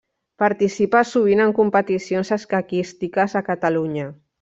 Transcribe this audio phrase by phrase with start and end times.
[0.43, 4.13] Participa sovint en competicions escaquístiques a Catalunya.